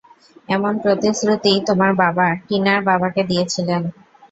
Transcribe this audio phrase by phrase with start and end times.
[0.49, 3.81] এমন প্রতিশ্রুতিই তোমার বাবা, টিনার বাবাকে দিয়েছিলেন।